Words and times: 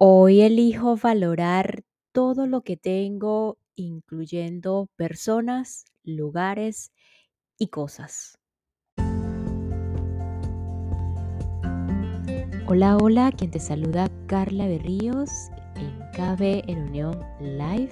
Hoy 0.00 0.42
elijo 0.42 0.96
valorar 0.96 1.82
todo 2.12 2.46
lo 2.46 2.60
que 2.60 2.76
tengo, 2.76 3.58
incluyendo 3.74 4.88
personas, 4.94 5.86
lugares 6.04 6.92
y 7.58 7.66
cosas. 7.66 8.38
Hola, 12.68 12.96
hola, 12.96 13.32
quien 13.32 13.50
te 13.50 13.58
saluda 13.58 14.08
Carla 14.28 14.68
Berríos 14.68 15.30
en 15.74 15.98
KB 16.12 16.62
en 16.70 16.78
Unión 16.90 17.18
Live, 17.40 17.90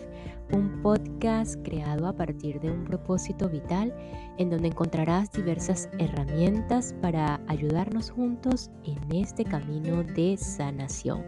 un 0.52 0.80
podcast 0.82 1.56
creado 1.64 2.06
a 2.06 2.16
partir 2.16 2.60
de 2.60 2.70
un 2.70 2.84
propósito 2.84 3.48
vital 3.48 3.92
en 4.38 4.50
donde 4.50 4.68
encontrarás 4.68 5.32
diversas 5.32 5.88
herramientas 5.98 6.94
para 7.02 7.40
ayudarnos 7.48 8.10
juntos 8.10 8.70
en 8.84 9.12
este 9.12 9.44
camino 9.44 10.04
de 10.04 10.36
sanación 10.36 11.24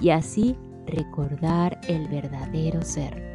y 0.00 0.10
así 0.10 0.56
recordar 0.86 1.80
el 1.88 2.08
verdadero 2.08 2.82
ser. 2.82 3.28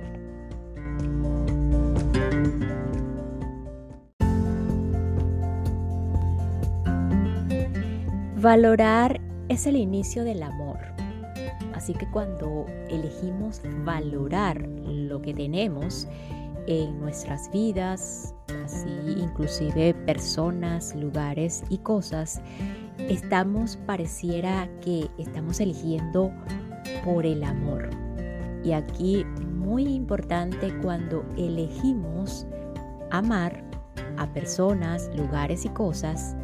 Valorar 8.42 9.22
es 9.48 9.68
el 9.68 9.78
inicio 9.78 10.26
del 10.26 10.44
amor. 10.44 10.78
Así 11.74 11.94
que 11.94 12.10
cuando 12.12 12.66
elegimos 12.90 13.62
valorar 13.86 14.68
lo 14.68 15.22
que 15.22 15.34
tenemos 15.34 16.08
en 16.68 17.00
nuestras 17.00 17.50
vidas, 17.52 18.34
así 18.66 18.90
inclusive 19.18 19.94
personas, 20.06 20.96
lugares 20.96 21.64
y 21.70 21.78
cosas, 21.78 22.42
estamos, 22.98 23.78
pareciera 23.86 24.70
que 24.82 25.10
estamos 25.18 25.60
eligiendo 25.60 26.32
por 27.04 27.26
el 27.26 27.44
amor. 27.44 27.90
Y 28.64 28.72
aquí 28.74 29.26
muy 29.26 29.84
importante 29.88 30.74
cuando 30.82 31.26
elegimos 31.38 32.48
amar 33.12 33.64
a 34.18 34.32
personas, 34.34 35.10
lugares 35.16 35.66
y 35.66 35.70
cosas, 35.70 36.36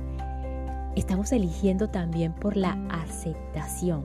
estamos 0.95 1.31
eligiendo 1.31 1.89
también 1.89 2.33
por 2.33 2.57
la 2.57 2.77
aceptación. 2.89 4.03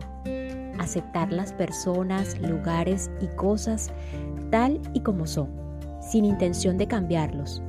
Aceptar 0.78 1.32
las 1.32 1.52
personas, 1.52 2.38
lugares 2.40 3.10
y 3.20 3.26
cosas 3.36 3.90
tal 4.50 4.80
y 4.92 5.00
como 5.00 5.26
son, 5.26 5.48
sin 6.00 6.24
intención 6.24 6.78
de 6.78 6.86
cambiarlos, 6.86 7.62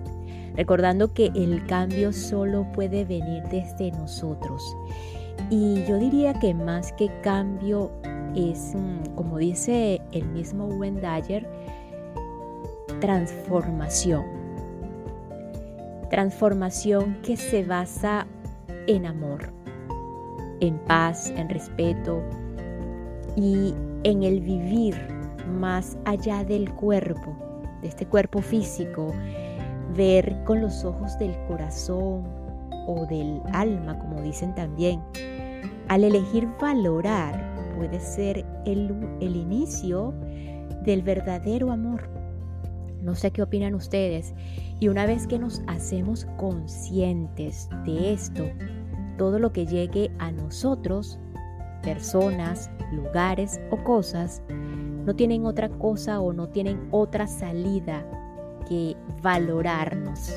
recordando 0.56 1.14
que 1.14 1.32
el 1.36 1.66
cambio 1.66 2.14
solo 2.14 2.66
puede 2.74 3.06
venir 3.06 3.44
desde 3.50 3.92
nosotros. 3.92 4.62
Y 5.50 5.84
yo 5.86 5.98
diría 5.98 6.34
que 6.34 6.54
más 6.54 6.92
que 6.94 7.10
cambio 7.22 7.92
es, 8.36 8.74
mm, 8.76 9.16
como 9.16 9.38
dice 9.38 10.02
el 10.12 10.26
mismo 10.30 10.66
Wendayer, 10.66 11.48
transformación. 13.00 14.26
Transformación 16.10 17.18
que 17.24 17.36
se 17.38 17.64
basa 17.64 18.28
en 18.88 19.06
amor, 19.06 19.52
en 20.60 20.78
paz, 20.80 21.32
en 21.36 21.50
respeto 21.50 22.22
y 23.36 23.74
en 24.04 24.24
el 24.24 24.40
vivir 24.42 24.96
más 25.60 25.98
allá 26.06 26.44
del 26.44 26.74
cuerpo, 26.74 27.36
de 27.82 27.88
este 27.88 28.06
cuerpo 28.06 28.42
físico, 28.42 29.14
ver 29.96 30.36
con 30.46 30.62
los 30.62 30.84
ojos 30.84 31.18
del 31.18 31.36
corazón 31.48 32.24
o 32.88 33.06
del 33.10 33.42
alma, 33.54 33.98
como 33.98 34.22
dicen 34.22 34.54
también. 34.56 35.02
Al 35.88 36.04
elegir 36.04 36.48
valorar 36.60 37.54
puede 37.76 38.00
ser 38.00 38.46
el, 38.66 38.94
el 39.20 39.36
inicio 39.36 40.14
del 40.84 41.02
verdadero 41.02 41.72
amor. 41.72 42.10
No 43.02 43.16
sé 43.16 43.32
qué 43.32 43.42
opinan 43.42 43.76
ustedes. 43.76 44.34
Y 44.80 44.88
una 44.88 45.06
vez 45.06 45.28
que 45.28 45.40
nos 45.40 45.62
hacemos 45.68 46.26
conscientes 46.38 47.70
de 47.86 48.14
esto, 48.14 48.44
todo 49.18 49.40
lo 49.40 49.54
que 49.54 49.66
llegue 49.66 50.12
a 50.20 50.32
nosotros, 50.32 51.20
personas, 51.84 52.70
lugares 52.92 53.62
o 53.72 53.84
cosas, 53.84 54.42
no 54.50 55.16
tienen 55.16 55.46
otra 55.46 55.70
cosa 55.70 56.20
o 56.20 56.34
no 56.34 56.50
tienen 56.50 56.88
otra 56.92 57.28
salida 57.28 58.06
que 58.68 58.96
valorarnos 59.22 60.32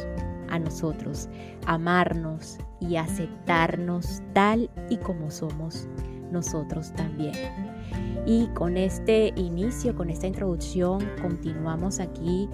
a 0.49 0.59
nosotros, 0.59 1.29
amarnos 1.67 2.59
y 2.81 2.97
aceptarnos 2.97 4.23
tal 4.33 4.71
y 4.89 4.97
como 4.99 5.31
somos 5.31 5.89
nosotros 6.31 6.93
también. 6.93 7.35
Y 8.27 8.47
con 8.49 8.77
este 8.77 9.33
inicio, 9.37 9.95
con 9.95 10.11
esta 10.11 10.27
introducción, 10.27 11.01
continuamos 11.23 11.99
aquí 11.99 12.47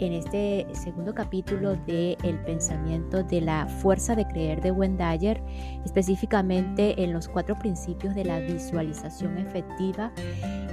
en 0.00 0.12
este 0.12 0.66
segundo 0.72 1.14
capítulo 1.14 1.76
de 1.86 2.16
El 2.24 2.40
pensamiento 2.40 3.22
de 3.22 3.40
la 3.40 3.66
fuerza 3.66 4.16
de 4.16 4.26
creer 4.26 4.60
de 4.60 4.72
Wendayer, 4.72 5.40
específicamente 5.84 7.00
en 7.00 7.12
los 7.12 7.28
cuatro 7.28 7.56
principios 7.56 8.16
de 8.16 8.24
la 8.24 8.40
visualización 8.40 9.38
efectiva, 9.38 10.10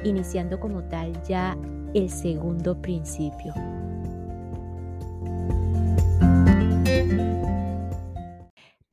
iniciando 0.03 0.59
como 0.59 0.83
tal 0.85 1.21
ya 1.23 1.55
el 1.93 2.09
segundo 2.09 2.81
principio. 2.81 3.53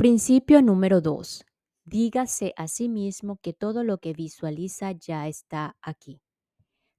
Principio 0.04 0.60
número 0.60 1.00
2. 1.00 1.47
Dígase 1.87 2.53
a 2.59 2.69
sí 2.69 2.91
mismo 2.91 3.38
que 3.41 3.54
todo 3.54 3.82
lo 3.84 3.97
que 3.97 4.12
visualiza 4.12 4.92
ya 4.92 5.28
está 5.28 5.78
aquí. 5.81 6.20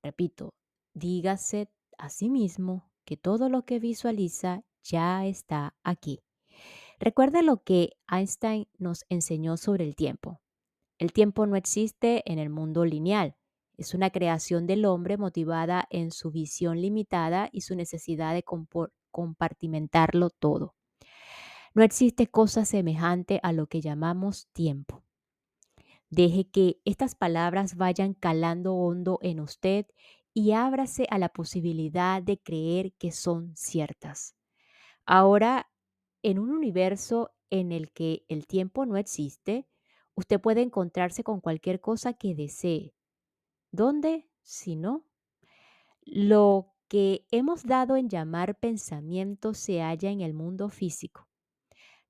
Repito, 0.01 0.55
dígase 0.95 1.69
a 1.99 2.09
sí 2.09 2.31
mismo 2.31 2.89
que 3.05 3.15
todo 3.15 3.47
lo 3.47 3.63
que 3.63 3.77
visualiza 3.77 4.63
ya 4.81 5.23
está 5.27 5.75
aquí. 5.83 6.23
Recuerde 6.99 7.43
lo 7.43 7.61
que 7.61 7.91
Einstein 8.11 8.67
nos 8.79 9.05
enseñó 9.09 9.55
sobre 9.57 9.83
el 9.83 9.95
tiempo. 9.95 10.41
El 10.97 11.13
tiempo 11.13 11.45
no 11.45 11.57
existe 11.57 12.23
en 12.25 12.39
el 12.39 12.49
mundo 12.49 12.85
lineal. 12.85 13.35
Es 13.77 13.93
una 13.93 14.09
creación 14.09 14.65
del 14.65 14.83
hombre 14.83 15.17
motivada 15.17 15.85
en 15.91 16.09
su 16.09 16.31
visión 16.31 16.81
limitada 16.81 17.49
y 17.51 17.61
su 17.61 17.75
necesidad 17.75 18.33
de 18.33 18.43
compartimentarlo 19.11 20.31
todo. 20.31 20.73
No 21.75 21.83
existe 21.83 22.27
cosa 22.27 22.63
semejante 22.63 23.41
a 23.43 23.51
lo 23.51 23.67
que 23.67 23.81
llamamos 23.81 24.47
tiempo. 24.53 25.03
Deje 26.09 26.49
que 26.49 26.79
estas 26.85 27.15
palabras 27.15 27.75
vayan 27.75 28.13
calando 28.13 28.75
hondo 28.75 29.19
en 29.21 29.41
usted 29.41 29.85
y 30.33 30.53
ábrase 30.53 31.05
a 31.09 31.17
la 31.17 31.27
posibilidad 31.27 32.23
de 32.23 32.37
creer 32.37 32.93
que 32.93 33.11
son 33.11 33.57
ciertas. 33.57 34.37
Ahora, 35.05 35.69
en 36.23 36.39
un 36.39 36.51
universo 36.51 37.31
en 37.49 37.73
el 37.73 37.91
que 37.91 38.23
el 38.29 38.47
tiempo 38.47 38.85
no 38.85 38.95
existe, 38.95 39.67
usted 40.15 40.39
puede 40.39 40.61
encontrarse 40.61 41.25
con 41.25 41.41
cualquier 41.41 41.81
cosa 41.81 42.13
que 42.13 42.35
desee. 42.35 42.95
¿Dónde? 43.71 44.29
Si 44.43 44.77
no, 44.77 45.03
lo 46.03 46.73
que 46.87 47.25
hemos 47.31 47.65
dado 47.65 47.97
en 47.97 48.07
llamar 48.07 48.57
pensamiento 48.57 49.53
se 49.53 49.81
halla 49.81 50.09
en 50.09 50.21
el 50.21 50.33
mundo 50.33 50.69
físico 50.69 51.27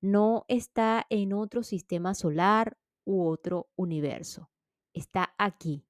no 0.06 0.46
está 0.48 1.06
en 1.10 1.34
otro 1.34 1.64
sistema 1.64 2.14
solar 2.14 2.78
u 3.06 3.28
otro 3.28 3.70
universo. 3.76 4.50
Está 4.94 5.34
aquí. 5.38 5.86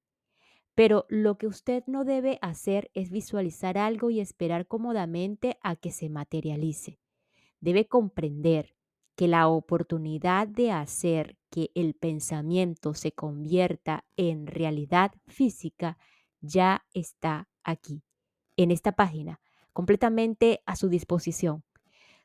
Pero 0.74 1.06
lo 1.10 1.38
que 1.38 1.48
usted 1.48 1.84
no 1.88 2.04
debe 2.04 2.40
hacer 2.42 2.92
es 2.94 3.12
visualizar 3.12 3.78
algo 3.78 4.10
y 4.10 4.20
esperar 4.20 4.68
cómodamente 4.68 5.58
a 5.62 5.76
que 5.76 5.92
se 5.92 6.10
materialice. 6.10 7.00
Debe 7.60 7.88
comprender 7.88 8.76
que 9.16 9.28
la 9.28 9.48
oportunidad 9.48 10.48
de 10.48 10.72
hacer 10.72 11.38
que 11.50 11.72
el 11.76 11.94
pensamiento 11.94 12.94
se 12.94 13.14
convierta 13.14 14.06
en 14.18 14.48
realidad 14.48 15.12
física 15.28 15.98
ya 16.42 16.86
está 16.94 17.50
aquí, 17.64 18.04
en 18.58 18.72
esta 18.72 18.92
página, 18.92 19.40
completamente 19.72 20.62
a 20.66 20.76
su 20.76 20.90
disposición. 20.90 21.64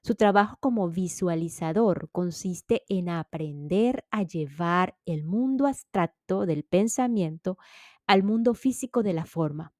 Su 0.02 0.14
trabajo 0.14 0.56
como 0.60 0.88
visualizador 0.88 2.08
consiste 2.10 2.84
en 2.88 3.10
aprender 3.10 4.04
a 4.10 4.22
llevar 4.22 4.96
el 5.04 5.24
mundo 5.24 5.66
abstracto 5.66 6.46
del 6.46 6.64
pensamiento 6.64 7.58
al 8.06 8.22
mundo 8.22 8.54
físico 8.54 9.02
de 9.02 9.12
la 9.12 9.26
forma. 9.26 9.74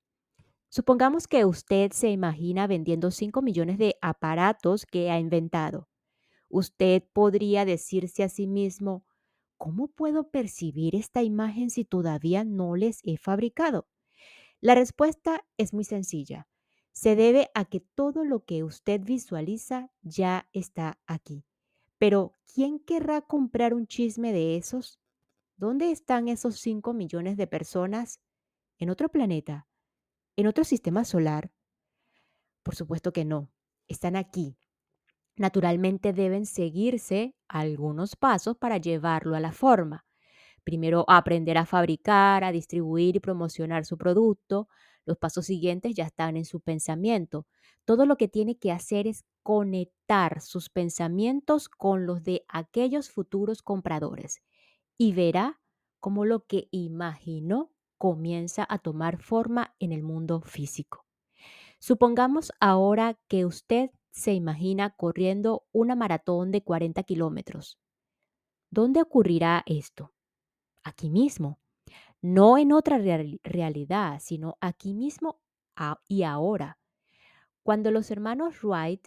Supongamos 0.69 1.27
que 1.27 1.45
usted 1.45 1.93
se 1.93 2.11
imagina 2.11 2.67
vendiendo 2.67 3.11
5 3.11 3.43
millones 3.43 3.79
de 3.79 3.97
aparatos 4.03 4.87
que 4.87 5.11
ha 5.11 5.19
inventado. 5.19 5.89
Usted 6.49 7.05
podría 7.13 7.65
decirse 7.65 8.23
a 8.23 8.29
sí 8.29 8.47
mismo, 8.47 9.05
¿cómo 9.59 9.89
puedo 9.89 10.31
percibir 10.31 10.97
esta 10.97 11.23
imagen 11.23 11.71
si 11.71 11.85
todavía 11.85 12.45
no 12.45 12.77
les 12.77 13.01
he 13.05 13.17
fabricado? 13.19 13.89
La 14.61 14.75
respuesta 14.75 15.45
es 15.59 15.75
muy 15.75 15.85
sencilla 15.85 16.49
se 16.93 17.17
debe 17.17 17.51
a 17.55 17.65
que 17.65 17.81
todo 17.81 18.25
lo 18.25 18.45
que 18.45 18.65
usted 18.65 19.01
visualiza 19.03 19.91
ya 20.03 20.49
está 20.53 20.99
aquí. 21.07 21.45
Pero, 21.99 22.37
¿quién 22.53 22.81
querrá 22.81 23.21
comprar 23.21 23.75
un 23.75 23.87
chisme 23.87 24.33
de 24.33 24.57
esos? 24.57 24.99
¿Dónde 25.57 25.91
están 25.91 26.29
esos 26.29 26.59
5 26.59 26.95
millones 26.95 27.37
de 27.37 27.47
personas 27.47 28.21
¿En 28.81 28.89
otro 28.89 29.11
planeta? 29.11 29.69
¿En 30.35 30.47
otro 30.47 30.65
sistema 30.65 31.05
solar? 31.05 31.53
Por 32.63 32.75
supuesto 32.75 33.13
que 33.13 33.27
no. 33.27 33.51
Están 33.89 34.17
aquí. 34.17 34.57
Naturalmente 35.37 36.15
deben 36.15 36.47
seguirse 36.47 37.37
algunos 37.47 38.17
pasos 38.17 38.57
para 38.57 38.79
llevarlo 38.79 39.37
a 39.37 39.41
la 39.41 39.53
forma. 39.53 40.07
Primero 40.65 41.05
aprender 41.09 41.59
a 41.59 41.67
fabricar, 41.67 42.43
a 42.43 42.53
distribuir 42.53 43.17
y 43.17 43.21
promocionar 43.21 43.85
su 43.85 43.99
producto. 43.99 44.71
Los 45.05 45.19
pasos 45.19 45.47
siguientes 45.47 45.95
ya 45.95 46.05
están 46.05 46.37
en 46.37 46.45
su 46.45 46.61
pensamiento. 46.61 47.47
Todo 47.85 48.07
lo 48.07 48.17
que 48.17 48.29
tiene 48.29 48.57
que 48.59 48.73
hacer 48.73 49.07
es 49.07 49.25
conectar 49.43 50.41
sus 50.41 50.69
pensamientos 50.69 51.69
con 51.69 52.07
los 52.07 52.23
de 52.23 52.45
aquellos 52.49 53.11
futuros 53.11 53.63
compradores 53.63 54.43
y 54.99 55.13
verá 55.13 55.61
cómo 55.99 56.25
lo 56.25 56.47
que 56.47 56.69
imaginó 56.71 57.73
comienza 57.99 58.67
a 58.69 58.79
tomar 58.79 59.21
forma 59.21 59.75
en 59.79 59.93
el 59.93 60.03
mundo 60.03 60.41
físico. 60.41 61.07
Supongamos 61.79 62.53
ahora 62.61 63.19
que 63.29 63.45
usted 63.45 63.91
se 64.11 64.35
imagina 64.35 64.91
corriendo 64.91 65.67
una 65.73 65.95
maratón 65.95 66.51
de 66.51 66.63
40 66.63 67.03
kilómetros. 67.05 67.79
¿Dónde 68.71 69.03
ocurrirá 69.03 69.63
esto? 69.67 70.13
Aquí 70.83 71.11
mismo. 71.11 71.59
No 72.23 72.59
en 72.59 72.73
otra 72.73 72.99
realidad, 72.99 74.19
sino 74.21 74.57
aquí 74.61 74.95
mismo 74.95 75.41
y 76.07 76.23
ahora. 76.25 76.79
Cuando 77.63 77.91
los 77.91 78.11
hermanos 78.11 78.63
Wright 78.63 79.07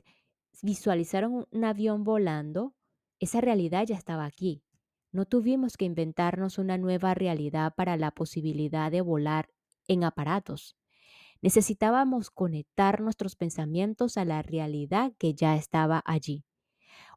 visualizaron 0.62 1.46
un 1.50 1.64
avión 1.64 2.04
volando, 2.04 2.74
esa 3.20 3.42
realidad 3.42 3.86
ya 3.86 3.96
estaba 3.96 4.26
aquí. 4.26 4.64
No 5.12 5.26
tuvimos 5.26 5.78
que 5.78 5.86
inventarnos 5.86 6.58
una 6.58 6.78
nueva 6.78 7.14
realidad 7.14 7.74
para 7.76 7.98
la 7.98 8.12
posibilidad 8.12 8.92
de 8.92 9.02
volar 9.02 9.50
en 9.88 10.04
aparatos. 10.04 10.76
Necesitábamos 11.42 12.32
conectar 12.32 13.02
nuestros 13.02 13.36
pensamientos 13.36 14.18
a 14.18 14.26
la 14.26 14.42
realidad 14.42 15.14
que 15.20 15.36
ya 15.36 15.56
estaba 15.56 16.02
allí. 16.06 16.46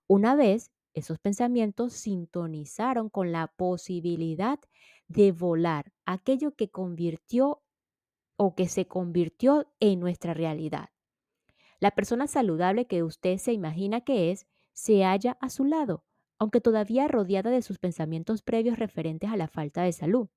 Una 0.06 0.34
vez 0.34 0.70
esos 0.96 1.18
pensamientos 1.18 1.92
sintonizaron 1.92 3.10
con 3.10 3.30
la 3.30 3.48
posibilidad 3.48 4.58
de 5.08 5.30
volar, 5.30 5.92
aquello 6.06 6.56
que 6.56 6.70
convirtió 6.70 7.62
o 8.36 8.54
que 8.54 8.66
se 8.66 8.86
convirtió 8.86 9.66
en 9.78 10.00
nuestra 10.00 10.32
realidad. 10.32 10.88
La 11.80 11.90
persona 11.90 12.26
saludable 12.26 12.86
que 12.86 13.02
usted 13.02 13.36
se 13.36 13.52
imagina 13.52 14.00
que 14.00 14.30
es 14.30 14.46
se 14.72 15.04
halla 15.04 15.36
a 15.42 15.50
su 15.50 15.64
lado, 15.64 16.02
aunque 16.38 16.62
todavía 16.62 17.08
rodeada 17.08 17.50
de 17.50 17.60
sus 17.60 17.78
pensamientos 17.78 18.40
previos 18.40 18.78
referentes 18.78 19.30
a 19.30 19.36
la 19.36 19.48
falta 19.48 19.82
de 19.82 19.92
salud. 19.92 20.28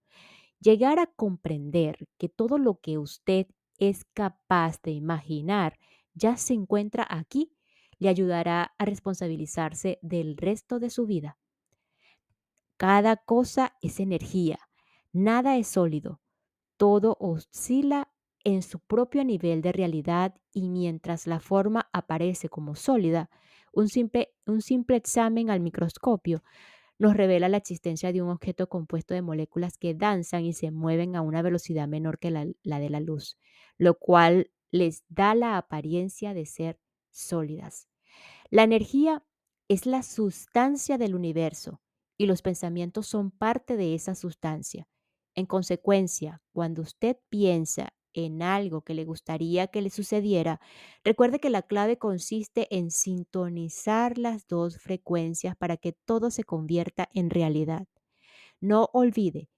Llegar 0.59 0.99
a 0.99 1.07
comprender 1.07 2.09
que 2.17 2.27
todo 2.27 2.57
lo 2.57 2.81
que 2.81 2.97
usted 2.97 3.47
es 3.77 4.03
capaz 4.13 4.81
de 4.81 4.91
imaginar 4.91 5.79
ya 6.13 6.35
se 6.35 6.53
encuentra 6.53 7.07
aquí 7.09 7.53
le 7.99 8.09
ayudará 8.09 8.73
a 8.77 8.85
responsabilizarse 8.85 9.99
del 10.01 10.37
resto 10.37 10.79
de 10.79 10.89
su 10.89 11.05
vida. 11.05 11.37
Cada 12.77 13.17
cosa 13.17 13.75
es 13.81 13.99
energía, 13.99 14.59
nada 15.11 15.57
es 15.57 15.67
sólido, 15.67 16.21
todo 16.77 17.17
oscila 17.19 18.11
en 18.45 18.61
su 18.63 18.79
propio 18.79 19.25
nivel 19.25 19.61
de 19.61 19.73
realidad 19.73 20.35
y 20.53 20.69
mientras 20.69 21.27
la 21.27 21.41
forma 21.41 21.89
aparece 21.93 22.49
como 22.49 22.75
sólida, 22.75 23.29
un 23.73 23.89
simple, 23.89 24.33
un 24.45 24.61
simple 24.61 24.95
examen 24.97 25.49
al 25.49 25.59
microscopio 25.59 26.43
nos 26.99 27.15
revela 27.17 27.49
la 27.49 27.57
existencia 27.57 28.13
de 28.13 28.21
un 28.21 28.29
objeto 28.29 28.69
compuesto 28.69 29.15
de 29.15 29.23
moléculas 29.23 29.77
que 29.79 29.95
danzan 29.95 30.45
y 30.45 30.53
se 30.53 30.71
mueven 30.71 31.17
a 31.17 31.23
una 31.23 31.41
velocidad 31.41 31.89
menor 31.89 32.19
que 32.19 32.31
la, 32.31 32.47
la 32.63 32.79
de 32.79 32.91
la 32.91 33.01
luz, 33.01 33.39
lo 33.79 33.95
cual 33.99 34.51
les 34.71 35.03
da 35.09 35.35
la 35.35 35.57
apariencia 35.57 36.35
de 36.35 36.45
ser 36.45 36.79
sólidas. 37.11 37.88
La 38.49 38.63
energía 38.63 39.23
es 39.67 39.85
la 39.85 40.03
sustancia 40.03 40.97
del 40.97 41.15
universo 41.15 41.81
y 42.17 42.25
los 42.25 42.41
pensamientos 42.41 43.07
son 43.07 43.31
parte 43.31 43.77
de 43.77 43.95
esa 43.95 44.15
sustancia. 44.15 44.87
En 45.35 45.45
consecuencia, 45.45 46.41
cuando 46.51 46.81
usted 46.81 47.17
piensa 47.29 47.93
en 48.13 48.41
algo 48.41 48.81
que 48.81 48.95
le 48.95 49.05
gustaría 49.05 49.67
que 49.67 49.81
le 49.81 49.91
sucediera, 49.91 50.59
recuerde 51.03 51.39
que 51.39 51.51
la 51.51 51.61
clave 51.61 51.97
consiste 51.99 52.67
en 52.75 52.89
sintonizar 52.91 54.17
las 54.17 54.47
dos 54.47 54.77
frecuencias 54.79 55.55
para 55.55 55.77
que 55.77 55.93
todo 55.93 56.31
se 56.31 56.43
convierta 56.43 57.07
en 57.13 57.29
realidad. 57.29 57.87
No 58.61 58.89
olvide 58.93 59.49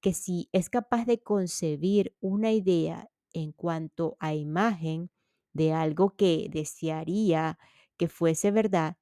que 0.00 0.12
si 0.14 0.48
es 0.52 0.70
capaz 0.70 1.04
de 1.06 1.22
concebir 1.22 2.16
una 2.20 2.52
idea 2.52 3.10
en 3.32 3.52
cuanto 3.52 4.16
a 4.18 4.34
imagen 4.34 5.10
de 5.52 5.72
algo 5.72 6.16
que 6.16 6.48
desearía 6.50 7.58
que 8.00 8.08
fuese 8.08 8.50
verdad, 8.50 8.96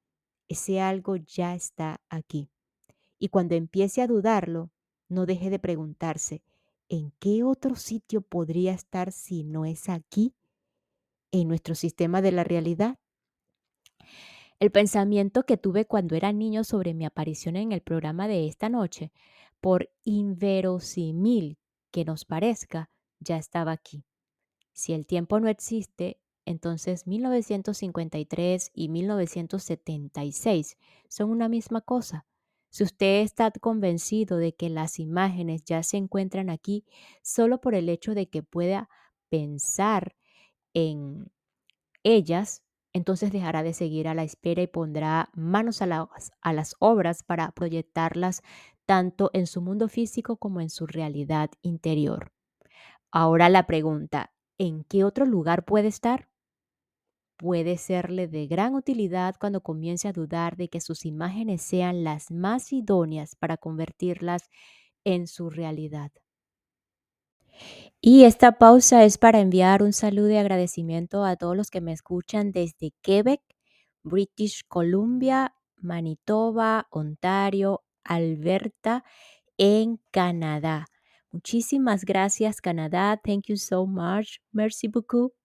ese 0.49 0.81
algo 0.81 1.15
ya 1.15 1.55
está 1.55 2.01
aquí. 2.09 2.49
Y 3.17 3.29
cuando 3.29 3.55
empiece 3.55 4.01
a 4.01 4.07
dudarlo, 4.07 4.71
no 5.07 5.25
deje 5.25 5.49
de 5.49 5.57
preguntarse, 5.57 6.43
¿en 6.89 7.13
qué 7.17 7.45
otro 7.45 7.77
sitio 7.77 8.19
podría 8.19 8.73
estar 8.73 9.13
si 9.13 9.45
no 9.45 9.63
es 9.63 9.87
aquí, 9.87 10.35
en 11.31 11.47
nuestro 11.47 11.75
sistema 11.75 12.21
de 12.21 12.33
la 12.33 12.43
realidad? 12.43 12.99
El 14.59 14.69
pensamiento 14.69 15.43
que 15.45 15.55
tuve 15.55 15.85
cuando 15.85 16.17
era 16.17 16.33
niño 16.33 16.65
sobre 16.65 16.93
mi 16.93 17.05
aparición 17.05 17.55
en 17.55 17.71
el 17.71 17.79
programa 17.79 18.27
de 18.27 18.47
esta 18.47 18.67
noche, 18.67 19.13
por 19.61 19.89
inverosímil 20.03 21.57
que 21.89 22.03
nos 22.03 22.25
parezca, 22.25 22.89
ya 23.21 23.37
estaba 23.37 23.71
aquí. 23.71 24.03
Si 24.73 24.91
el 24.91 25.05
tiempo 25.05 25.39
no 25.39 25.47
existe, 25.47 26.19
entonces 26.49 27.05
1953 27.05 28.71
y 28.73 28.89
1976 28.89 30.79
son 31.07 31.29
una 31.29 31.47
misma 31.47 31.81
cosa. 31.81 32.25
Si 32.71 32.83
usted 32.83 33.21
está 33.21 33.51
convencido 33.51 34.37
de 34.37 34.55
que 34.55 34.69
las 34.69 34.97
imágenes 34.97 35.63
ya 35.63 35.83
se 35.83 35.97
encuentran 35.97 36.49
aquí 36.49 36.85
solo 37.21 37.61
por 37.61 37.75
el 37.75 37.87
hecho 37.87 38.15
de 38.15 38.29
que 38.29 38.41
pueda 38.41 38.89
pensar 39.29 40.15
en 40.73 41.31
ellas, 42.01 42.63
entonces 42.93 43.31
dejará 43.31 43.61
de 43.61 43.73
seguir 43.73 44.07
a 44.07 44.15
la 44.15 44.23
espera 44.23 44.63
y 44.63 44.67
pondrá 44.67 45.29
manos 45.35 45.83
a 45.83 45.85
las, 45.85 46.75
obras 46.79 47.21
para 47.21 47.51
proyectarlas 47.51 48.41
tanto 48.87 49.29
en 49.33 49.45
su 49.45 49.61
mundo 49.61 49.87
físico 49.87 50.37
como 50.37 50.61
en 50.61 50.71
su 50.71 50.87
realidad 50.87 51.51
interior. 51.61 52.31
Ahora 53.11 53.49
la 53.49 53.67
pregunta, 53.67 54.33
¿en 54.57 54.83
qué 54.83 55.03
otro 55.03 55.27
lugar 55.27 55.63
puede 55.63 55.89
estar? 55.89 56.29
Puede 57.39 57.77
serle 57.77 58.27
de 58.27 58.47
gran 58.47 58.75
utilidad 58.75 59.35
cuando 59.39 59.61
comience 59.61 60.09
a 60.09 60.13
dudar 60.13 60.57
de 60.57 60.67
que 60.67 60.81
sus 60.81 61.05
imágenes 61.05 61.61
sean 61.61 62.03
las 62.03 62.31
más 62.31 62.73
idóneas 62.73 63.35
para 63.37 63.55
convertirlas 63.55 64.49
en 65.05 65.25
su 65.25 65.49
realidad. 65.49 66.11
Y 68.01 68.23
esta 68.25 68.57
pausa 68.57 69.03
es 69.05 69.17
para 69.17 69.39
enviar 69.39 69.83
un 69.83 69.93
saludo 69.93 70.27
de 70.27 70.39
agradecimiento 70.39 71.23
a 71.23 71.35
todos 71.37 71.55
los 71.55 71.69
que 71.69 71.81
me 71.81 71.93
escuchan 71.93 72.51
desde 72.51 72.91
Quebec, 73.01 73.41
British 74.03 74.63
Columbia, 74.67 75.53
Manitoba, 75.77 76.87
Ontario, 76.91 77.83
Alberta, 78.03 79.03
en 79.57 79.99
Canadá. 80.11 80.87
Muchísimas 81.31 82.05
gracias, 82.05 82.59
Canadá. 82.61 83.19
Thank 83.23 83.47
you 83.47 83.57
so 83.57 83.85
much. 83.85 84.39
Merci 84.51 84.87
beaucoup. 84.89 85.38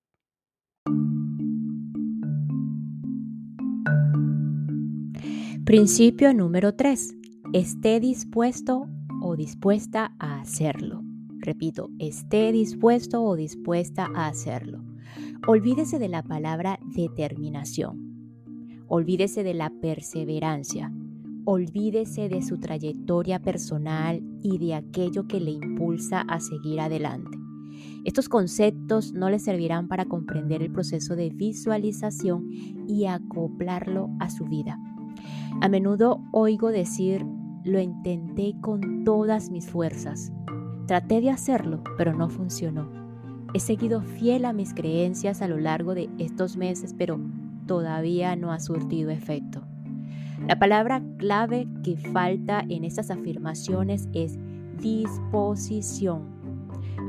Principio 5.64 6.34
número 6.34 6.74
3. 6.74 7.16
Esté 7.54 7.98
dispuesto 7.98 8.86
o 9.22 9.34
dispuesta 9.34 10.14
a 10.18 10.38
hacerlo. 10.40 11.02
Repito, 11.38 11.88
esté 11.98 12.52
dispuesto 12.52 13.24
o 13.24 13.34
dispuesta 13.34 14.10
a 14.14 14.26
hacerlo. 14.26 14.84
Olvídese 15.46 15.98
de 15.98 16.10
la 16.10 16.22
palabra 16.22 16.78
determinación. 16.94 18.84
Olvídese 18.88 19.42
de 19.42 19.54
la 19.54 19.70
perseverancia. 19.70 20.92
Olvídese 21.46 22.28
de 22.28 22.42
su 22.42 22.58
trayectoria 22.58 23.40
personal 23.40 24.22
y 24.42 24.58
de 24.58 24.74
aquello 24.74 25.26
que 25.26 25.40
le 25.40 25.52
impulsa 25.52 26.20
a 26.28 26.40
seguir 26.40 26.78
adelante. 26.78 27.38
Estos 28.04 28.28
conceptos 28.28 29.14
no 29.14 29.30
le 29.30 29.38
servirán 29.38 29.88
para 29.88 30.04
comprender 30.04 30.62
el 30.62 30.70
proceso 30.70 31.16
de 31.16 31.30
visualización 31.30 32.50
y 32.86 33.06
acoplarlo 33.06 34.10
a 34.20 34.28
su 34.28 34.44
vida. 34.44 34.78
A 35.60 35.68
menudo 35.68 36.20
oigo 36.32 36.68
decir, 36.68 37.24
lo 37.64 37.80
intenté 37.80 38.54
con 38.60 39.04
todas 39.04 39.50
mis 39.50 39.68
fuerzas. 39.68 40.32
Traté 40.86 41.20
de 41.20 41.30
hacerlo, 41.30 41.82
pero 41.96 42.12
no 42.14 42.28
funcionó. 42.28 42.88
He 43.54 43.60
seguido 43.60 44.02
fiel 44.02 44.44
a 44.44 44.52
mis 44.52 44.74
creencias 44.74 45.40
a 45.40 45.48
lo 45.48 45.58
largo 45.58 45.94
de 45.94 46.10
estos 46.18 46.56
meses, 46.56 46.94
pero 46.96 47.18
todavía 47.66 48.36
no 48.36 48.52
ha 48.52 48.60
surtido 48.60 49.10
efecto. 49.10 49.62
La 50.46 50.58
palabra 50.58 51.02
clave 51.16 51.66
que 51.82 51.96
falta 51.96 52.64
en 52.68 52.84
estas 52.84 53.10
afirmaciones 53.10 54.08
es 54.12 54.38
disposición. 54.78 56.34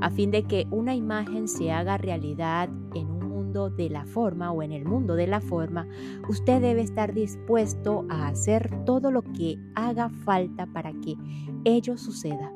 A 0.02 0.10
fin 0.10 0.32
de 0.32 0.44
que 0.44 0.68
una 0.72 0.96
imagen 0.96 1.48
se 1.48 1.72
haga 1.72 1.98
realidad 1.98 2.70
en 2.94 3.15
de 3.56 3.90
la 3.90 4.06
forma 4.06 4.52
o 4.52 4.62
en 4.62 4.72
el 4.72 4.86
mundo 4.86 5.16
de 5.16 5.28
la 5.28 5.42
forma, 5.42 5.88
usted 6.28 6.62
debe 6.62 6.82
estar 6.82 7.14
dispuesto 7.14 8.06
a 8.10 8.28
hacer 8.28 8.70
todo 8.86 9.12
lo 9.12 9.24
que 9.24 9.58
haga 9.76 10.10
falta 10.10 10.66
para 10.68 10.92
que 10.94 11.16
ello 11.64 11.98
suceda. 11.98 12.52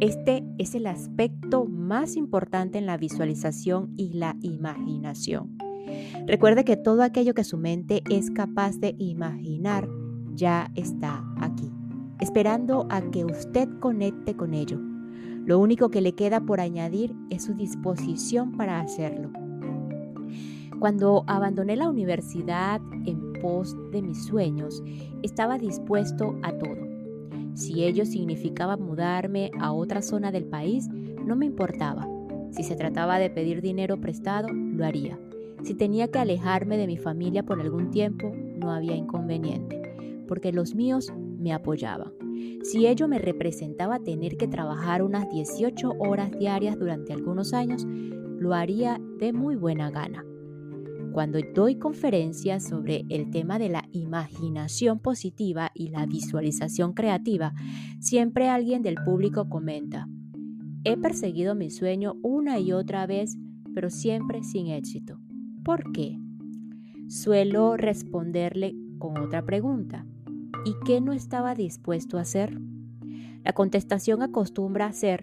Este 0.00 0.42
es 0.58 0.74
el 0.74 0.86
aspecto 0.86 1.66
más 1.66 2.16
importante 2.16 2.78
en 2.78 2.86
la 2.86 2.96
visualización 2.96 3.92
y 3.96 4.14
la 4.14 4.36
imaginación. 4.40 5.56
Recuerde 6.26 6.64
que 6.64 6.76
todo 6.76 7.02
aquello 7.02 7.34
que 7.34 7.44
su 7.44 7.58
mente 7.58 8.02
es 8.10 8.30
capaz 8.30 8.78
de 8.78 8.94
imaginar 8.98 9.88
ya 10.34 10.70
está 10.74 11.24
aquí, 11.40 11.70
esperando 12.20 12.86
a 12.90 13.02
que 13.10 13.24
usted 13.24 13.68
conecte 13.80 14.34
con 14.34 14.54
ello. 14.54 14.80
Lo 15.44 15.58
único 15.58 15.90
que 15.90 16.00
le 16.00 16.14
queda 16.14 16.40
por 16.40 16.60
añadir 16.60 17.14
es 17.30 17.44
su 17.44 17.54
disposición 17.54 18.56
para 18.56 18.80
hacerlo. 18.80 19.30
Cuando 20.84 21.24
abandoné 21.28 21.76
la 21.76 21.88
universidad 21.88 22.78
en 23.06 23.32
pos 23.40 23.74
de 23.90 24.02
mis 24.02 24.22
sueños, 24.22 24.82
estaba 25.22 25.56
dispuesto 25.56 26.36
a 26.42 26.52
todo. 26.58 26.76
Si 27.54 27.84
ello 27.84 28.04
significaba 28.04 28.76
mudarme 28.76 29.50
a 29.58 29.72
otra 29.72 30.02
zona 30.02 30.30
del 30.30 30.44
país, 30.44 30.90
no 30.90 31.36
me 31.36 31.46
importaba. 31.46 32.06
Si 32.50 32.64
se 32.64 32.76
trataba 32.76 33.18
de 33.18 33.30
pedir 33.30 33.62
dinero 33.62 33.98
prestado, 33.98 34.48
lo 34.52 34.84
haría. 34.84 35.18
Si 35.62 35.72
tenía 35.72 36.08
que 36.08 36.18
alejarme 36.18 36.76
de 36.76 36.86
mi 36.86 36.98
familia 36.98 37.44
por 37.44 37.62
algún 37.62 37.90
tiempo, 37.90 38.30
no 38.58 38.70
había 38.70 38.94
inconveniente 38.94 39.80
porque 40.28 40.52
los 40.52 40.74
míos 40.74 41.14
me 41.16 41.54
apoyaban. 41.54 42.12
Si 42.62 42.86
ello 42.86 43.08
me 43.08 43.18
representaba 43.18 44.00
tener 44.00 44.36
que 44.36 44.48
trabajar 44.48 45.02
unas 45.02 45.30
18 45.30 45.94
horas 45.98 46.30
diarias 46.38 46.78
durante 46.78 47.14
algunos 47.14 47.54
años, 47.54 47.86
lo 47.86 48.52
haría 48.52 49.00
de 49.18 49.32
muy 49.32 49.56
buena 49.56 49.90
gana. 49.90 50.26
Cuando 51.14 51.38
doy 51.54 51.76
conferencias 51.76 52.64
sobre 52.64 53.04
el 53.08 53.30
tema 53.30 53.60
de 53.60 53.68
la 53.68 53.84
imaginación 53.92 54.98
positiva 54.98 55.70
y 55.72 55.90
la 55.90 56.06
visualización 56.06 56.92
creativa, 56.92 57.54
siempre 58.00 58.48
alguien 58.48 58.82
del 58.82 58.96
público 58.96 59.48
comenta, 59.48 60.08
he 60.82 60.96
perseguido 60.96 61.54
mi 61.54 61.70
sueño 61.70 62.14
una 62.24 62.58
y 62.58 62.72
otra 62.72 63.06
vez, 63.06 63.38
pero 63.76 63.90
siempre 63.90 64.42
sin 64.42 64.66
éxito. 64.66 65.20
¿Por 65.64 65.92
qué? 65.92 66.18
Suelo 67.06 67.76
responderle 67.76 68.74
con 68.98 69.16
otra 69.18 69.44
pregunta 69.44 70.04
y 70.64 70.74
qué 70.84 71.00
no 71.00 71.12
estaba 71.12 71.54
dispuesto 71.54 72.18
a 72.18 72.22
hacer? 72.22 72.60
La 73.44 73.52
contestación 73.52 74.20
acostumbra 74.20 74.86
a 74.86 74.92
ser, 74.92 75.22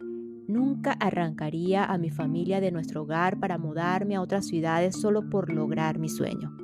nunca 0.51 0.93
arrancaría 0.93 1.86
a 1.86 1.98
mi 1.98 2.10
familia 2.10 2.60
de 2.60 2.72
nuestro 2.72 3.03
hogar 3.03 3.39
para 3.39 3.58
mudarme 3.58 4.15
a 4.15 4.22
otras 4.22 4.46
ciudades 4.46 4.96
solo 5.00 5.29
por 5.29 5.51
lograr 5.51 6.00
mi 6.00 6.10
sueño. 6.10 6.55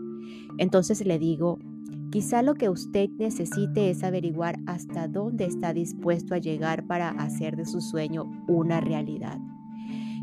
Entonces 0.58 1.06
le 1.06 1.20
digo, 1.20 1.60
quizá 2.12 2.42
lo 2.42 2.56
que 2.56 2.70
usted 2.70 3.10
necesite 3.18 3.90
es 3.90 4.04
averiguar 4.04 4.60
hasta 4.66 5.08
dónde 5.08 5.46
está 5.46 5.74
dispuesto 5.74 6.34
a 6.34 6.40
llegar 6.40 6.86
para 6.88 7.10
hacer 7.10 7.56
de 7.56 7.66
su 7.66 7.82
sueño 7.82 8.26
una 8.48 8.82
realidad. 8.82 9.40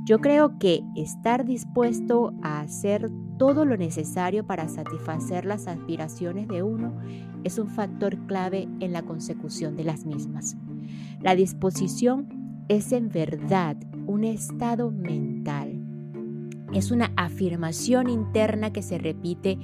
Yo 0.04 0.18
creo 0.18 0.58
que 0.58 0.82
estar 0.96 1.46
dispuesto 1.46 2.34
a 2.42 2.60
hacer 2.60 3.10
todo 3.38 3.64
lo 3.64 3.78
necesario 3.78 4.46
para 4.46 4.68
satisfacer 4.68 5.46
las 5.46 5.66
aspiraciones 5.66 6.46
de 6.46 6.62
uno 6.62 6.94
es 7.42 7.58
un 7.58 7.68
factor 7.68 8.18
clave 8.26 8.68
en 8.80 8.92
la 8.92 9.02
consecución 9.02 9.76
de 9.76 9.84
las 9.84 10.04
mismas. 10.04 10.58
La 11.22 11.34
disposición 11.34 12.43
es 12.68 12.92
en 12.92 13.08
verdad 13.08 13.76
un 14.06 14.24
estado 14.24 14.90
mental. 14.90 15.80
Es 16.72 16.90
una 16.90 17.12
afirmación 17.16 18.08
interna 18.08 18.72
que 18.72 18.82
se 18.82 18.98
repite, 18.98 19.58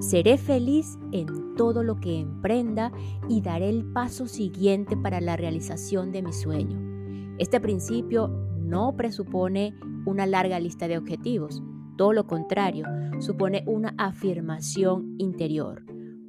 seré 0.00 0.36
feliz 0.36 0.98
en 1.12 1.54
todo 1.56 1.84
lo 1.84 2.00
que 2.00 2.18
emprenda 2.18 2.92
y 3.28 3.40
daré 3.40 3.68
el 3.68 3.84
paso 3.92 4.26
siguiente 4.26 4.96
para 4.96 5.20
la 5.20 5.36
realización 5.36 6.12
de 6.12 6.22
mi 6.22 6.32
sueño. 6.32 6.80
Este 7.38 7.60
principio 7.60 8.28
no 8.58 8.96
presupone 8.96 9.74
una 10.06 10.26
larga 10.26 10.58
lista 10.58 10.88
de 10.88 10.98
objetivos, 10.98 11.62
todo 11.96 12.12
lo 12.12 12.26
contrario, 12.26 12.86
supone 13.20 13.62
una 13.66 13.94
afirmación 13.96 15.14
interior. 15.18 15.84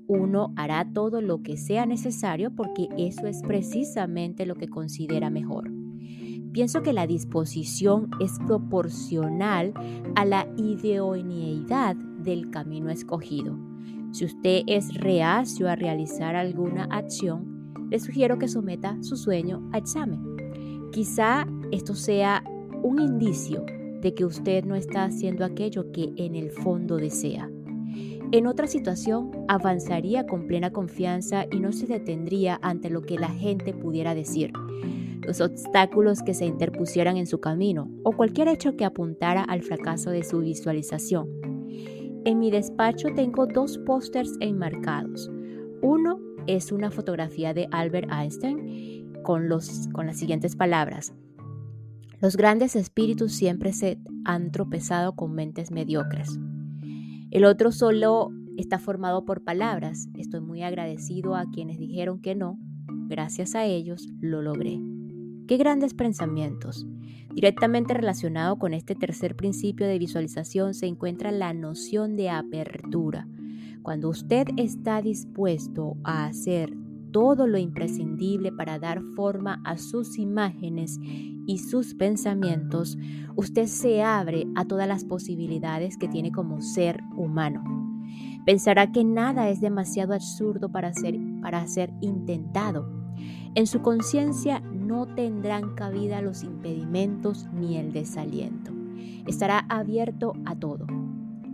Uno 0.07 0.53
hará 0.55 0.87
todo 0.93 1.19
lo 1.19 1.41
que 1.41 1.57
sea 1.57 1.85
necesario 1.85 2.55
porque 2.55 2.87
eso 2.97 3.27
es 3.27 3.41
precisamente 3.41 4.45
lo 4.45 4.55
que 4.55 4.69
considera 4.69 5.29
mejor. 5.29 5.76
Pienso 6.57 6.81
que 6.81 6.91
la 6.91 7.05
disposición 7.05 8.09
es 8.19 8.39
proporcional 8.47 9.75
a 10.15 10.25
la 10.25 10.47
idoneidad 10.57 11.95
del 11.95 12.49
camino 12.49 12.89
escogido. 12.89 13.55
Si 14.11 14.25
usted 14.25 14.63
es 14.65 14.91
reacio 14.95 15.69
a 15.69 15.75
realizar 15.75 16.35
alguna 16.35 16.85
acción, 16.85 17.71
le 17.91 17.99
sugiero 17.99 18.39
que 18.39 18.47
someta 18.47 18.97
su 19.03 19.17
sueño 19.17 19.69
a 19.71 19.77
examen. 19.77 20.19
Quizá 20.91 21.45
esto 21.71 21.93
sea 21.93 22.43
un 22.81 23.01
indicio 23.01 23.63
de 24.01 24.15
que 24.15 24.25
usted 24.25 24.65
no 24.65 24.73
está 24.73 25.03
haciendo 25.03 25.45
aquello 25.45 25.91
que 25.91 26.11
en 26.17 26.33
el 26.33 26.49
fondo 26.49 26.97
desea. 26.97 27.51
En 28.33 28.45
otra 28.45 28.67
situación, 28.67 29.31
avanzaría 29.47 30.27
con 30.27 30.47
plena 30.47 30.71
confianza 30.71 31.45
y 31.49 31.61
no 31.61 31.71
se 31.71 31.87
detendría 31.87 32.59
ante 32.61 32.89
lo 32.89 33.01
que 33.01 33.17
la 33.17 33.29
gente 33.29 33.73
pudiera 33.73 34.13
decir, 34.15 34.51
los 35.21 35.39
obstáculos 35.39 36.23
que 36.23 36.33
se 36.33 36.45
interpusieran 36.45 37.15
en 37.15 37.25
su 37.25 37.39
camino 37.39 37.89
o 38.03 38.11
cualquier 38.11 38.49
hecho 38.49 38.75
que 38.75 38.83
apuntara 38.83 39.43
al 39.43 39.61
fracaso 39.61 40.09
de 40.09 40.23
su 40.23 40.39
visualización. 40.39 41.29
En 42.25 42.39
mi 42.39 42.51
despacho 42.51 43.07
tengo 43.15 43.47
dos 43.47 43.77
pósters 43.77 44.33
enmarcados. 44.41 45.31
Uno 45.81 46.19
es 46.47 46.73
una 46.73 46.91
fotografía 46.91 47.53
de 47.53 47.69
Albert 47.71 48.11
Einstein 48.11 49.13
con, 49.23 49.47
los, 49.47 49.87
con 49.93 50.05
las 50.05 50.17
siguientes 50.17 50.57
palabras. 50.57 51.13
Los 52.19 52.35
grandes 52.35 52.75
espíritus 52.75 53.31
siempre 53.31 53.71
se 53.71 53.99
han 54.25 54.51
tropezado 54.51 55.15
con 55.15 55.33
mentes 55.33 55.71
mediocres. 55.71 56.37
El 57.29 57.43
otro 57.45 57.71
solo 57.71 58.31
está 58.57 58.79
formado 58.79 59.25
por 59.25 59.43
palabras. 59.43 60.07
Estoy 60.15 60.41
muy 60.41 60.63
agradecido 60.63 61.35
a 61.35 61.45
quienes 61.51 61.77
dijeron 61.77 62.21
que 62.21 62.35
no. 62.35 62.57
Gracias 63.07 63.53
a 63.55 63.65
ellos 63.65 64.07
lo 64.19 64.41
logré. 64.41 64.79
Qué 65.47 65.57
grandes 65.57 65.93
pensamientos. 65.93 66.87
Directamente 67.33 67.93
relacionado 67.93 68.57
con 68.57 68.73
este 68.73 68.95
tercer 68.95 69.35
principio 69.35 69.87
de 69.87 69.99
visualización 69.99 70.73
se 70.73 70.87
encuentra 70.87 71.31
la 71.31 71.53
noción 71.53 72.15
de 72.15 72.29
apertura. 72.29 73.27
Cuando 73.83 74.09
usted 74.09 74.47
está 74.57 75.01
dispuesto 75.01 75.97
a 76.03 76.25
hacer 76.25 76.73
todo 77.17 77.47
lo 77.47 77.57
imprescindible 77.57 78.51
para 78.51 78.77
dar 78.77 79.01
forma 79.15 79.59
a 79.65 79.79
sus 79.79 80.19
imágenes 80.19 80.99
y 81.01 81.57
sus 81.57 81.95
pensamientos, 81.95 82.95
usted 83.35 83.65
se 83.65 84.03
abre 84.03 84.45
a 84.53 84.65
todas 84.65 84.87
las 84.87 85.03
posibilidades 85.03 85.97
que 85.97 86.07
tiene 86.07 86.31
como 86.31 86.61
ser 86.61 87.01
humano. 87.15 87.63
Pensará 88.45 88.91
que 88.91 89.03
nada 89.03 89.49
es 89.49 89.61
demasiado 89.61 90.13
absurdo 90.13 90.71
para 90.71 90.93
ser, 90.93 91.17
para 91.41 91.65
ser 91.65 91.91
intentado. 92.01 92.87
En 93.55 93.65
su 93.65 93.81
conciencia 93.81 94.59
no 94.59 95.07
tendrán 95.07 95.73
cabida 95.73 96.21
los 96.21 96.43
impedimentos 96.43 97.47
ni 97.51 97.77
el 97.77 97.93
desaliento. 97.93 98.71
Estará 99.25 99.65
abierto 99.69 100.33
a 100.45 100.55
todo. 100.55 100.85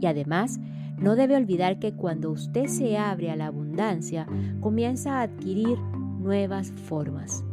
Y 0.02 0.08
además, 0.08 0.60
no 1.04 1.18
debe 1.18 1.36
olvidar 1.36 1.80
que 1.80 1.94
cuando 1.94 2.32
usted 2.32 2.68
se 2.68 2.98
abre 2.98 3.30
a 3.30 3.36
la 3.36 3.48
abundancia, 3.48 4.26
comienza 4.62 5.20
a 5.20 5.24
adquirir 5.24 5.78
nuevas 5.78 6.72
formas. 6.72 7.44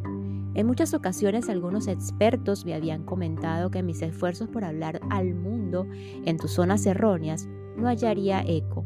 En 0.55 0.69
muchas 0.69 0.95
ocasiones 0.95 1.49
algunos 1.49 1.89
expertos 1.89 2.65
me 2.65 2.75
habían 2.75 3.05
comentado 3.05 3.73
que 3.73 3.83
mis 3.83 4.03
esfuerzos 4.03 4.49
por 4.49 4.63
hablar 4.63 5.01
al 5.11 5.35
mundo 5.35 5.85
en 6.25 6.37
tus 6.37 6.53
zonas 6.53 6.87
erróneas 6.87 7.49
no 7.77 7.89
hallaría 7.89 8.45
eco, 8.47 8.85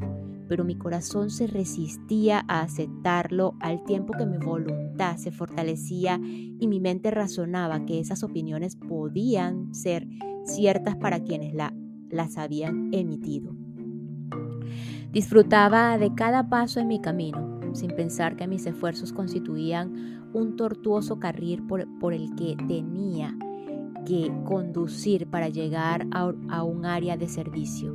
pero 0.49 0.65
mi 0.65 0.77
corazón 0.77 1.29
se 1.29 1.47
resistía 1.47 2.43
a 2.49 2.63
aceptarlo 2.63 3.57
al 3.61 3.85
tiempo 3.85 4.15
que 4.17 4.25
mi 4.25 4.39
voluntad 4.39 5.19
se 5.19 5.31
fortalecía 5.31 6.19
y 6.23 6.67
mi 6.69 6.81
mente 6.81 7.11
razonaba 7.11 7.85
que 7.85 8.01
esas 8.01 8.23
opiniones 8.23 8.77
podían 8.77 9.75
ser 9.75 10.09
ciertas 10.45 10.97
para 10.97 11.23
quienes 11.23 11.55
las 12.09 12.39
habían 12.39 12.95
emitido. 12.95 13.64
Disfrutaba 15.13 15.97
de 15.97 16.13
cada 16.15 16.49
paso 16.49 16.81
en 16.81 16.89
mi 16.89 17.01
camino, 17.01 17.61
sin 17.73 17.91
pensar 17.91 18.37
que 18.37 18.49
mis 18.49 18.67
esfuerzos 18.67 19.13
constituían 19.13 20.29
un 20.33 20.57
tortuoso 20.57 21.21
carril 21.21 21.63
por, 21.63 22.13
el 22.13 22.35
que 22.35 22.57
tenía 22.67 23.37
que 24.05 24.33
conducir 24.45 25.29
para 25.29 25.49
llegar 25.49 26.07
a, 26.11 26.33
a 26.49 26.63
un 26.65 26.85
área 26.85 27.17
de 27.17 27.29
servicio. 27.29 27.95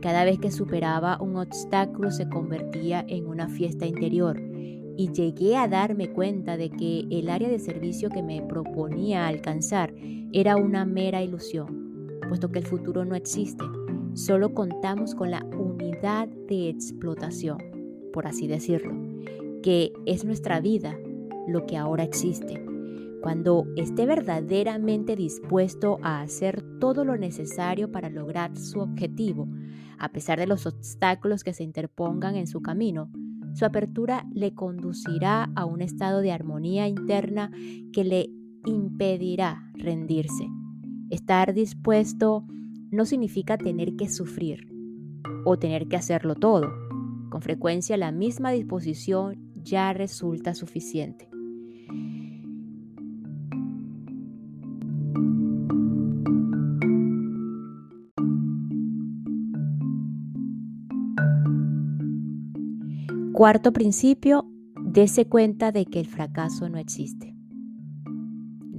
Cada 0.00 0.24
vez 0.24 0.38
que 0.38 0.50
superaba 0.50 1.20
un 1.20 1.36
obstáculo 1.36 2.10
se 2.10 2.28
convertía 2.28 3.04
en 3.08 3.26
una 3.26 3.48
fiesta 3.48 3.86
interior 3.86 4.40
y 4.96 5.10
llegué 5.10 5.56
a 5.56 5.68
darme 5.68 6.12
cuenta 6.12 6.56
de 6.56 6.70
que 6.70 7.06
el 7.10 7.28
área 7.28 7.48
de 7.48 7.58
servicio 7.58 8.08
que 8.08 8.22
me 8.22 8.42
proponía 8.42 9.26
alcanzar 9.26 9.92
era 10.32 10.56
una 10.56 10.84
mera 10.84 11.22
ilusión, 11.22 12.20
puesto 12.28 12.50
que 12.50 12.60
el 12.60 12.66
futuro 12.66 13.04
no 13.04 13.14
existe. 13.14 13.64
Solo 14.14 14.54
contamos 14.54 15.14
con 15.14 15.30
la 15.30 15.44
unidad 15.44 15.91
de 16.02 16.68
explotación, 16.68 17.58
por 18.12 18.26
así 18.26 18.48
decirlo, 18.48 18.92
que 19.62 19.92
es 20.04 20.24
nuestra 20.24 20.60
vida, 20.60 20.98
lo 21.46 21.64
que 21.64 21.76
ahora 21.76 22.02
existe. 22.02 22.60
Cuando 23.22 23.66
esté 23.76 24.04
verdaderamente 24.04 25.14
dispuesto 25.14 26.00
a 26.02 26.20
hacer 26.20 26.60
todo 26.80 27.04
lo 27.04 27.16
necesario 27.16 27.92
para 27.92 28.10
lograr 28.10 28.58
su 28.58 28.80
objetivo, 28.80 29.46
a 29.96 30.08
pesar 30.08 30.40
de 30.40 30.48
los 30.48 30.66
obstáculos 30.66 31.44
que 31.44 31.54
se 31.54 31.62
interpongan 31.62 32.34
en 32.34 32.48
su 32.48 32.62
camino, 32.62 33.08
su 33.54 33.64
apertura 33.64 34.26
le 34.34 34.54
conducirá 34.54 35.52
a 35.54 35.66
un 35.66 35.82
estado 35.82 36.20
de 36.20 36.32
armonía 36.32 36.88
interna 36.88 37.52
que 37.92 38.02
le 38.02 38.28
impedirá 38.66 39.70
rendirse. 39.74 40.48
Estar 41.10 41.54
dispuesto 41.54 42.44
no 42.90 43.04
significa 43.04 43.56
tener 43.56 43.94
que 43.94 44.08
sufrir 44.08 44.71
o 45.44 45.58
tener 45.58 45.88
que 45.88 45.96
hacerlo 45.96 46.34
todo. 46.34 46.72
Con 47.30 47.42
frecuencia 47.42 47.96
la 47.96 48.12
misma 48.12 48.50
disposición 48.50 49.38
ya 49.54 49.92
resulta 49.92 50.54
suficiente. 50.54 51.28
Cuarto 63.32 63.72
principio, 63.72 64.46
dése 64.84 65.26
cuenta 65.26 65.72
de 65.72 65.86
que 65.86 65.98
el 65.98 66.06
fracaso 66.06 66.68
no 66.68 66.78
existe. 66.78 67.34